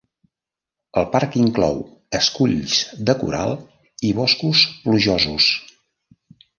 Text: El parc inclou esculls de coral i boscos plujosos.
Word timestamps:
El 1.01 1.05
parc 1.15 1.37
inclou 1.41 1.77
esculls 2.21 2.79
de 3.13 3.17
coral 3.23 3.57
i 4.11 4.19
boscos 4.25 4.67
plujosos. 4.83 5.55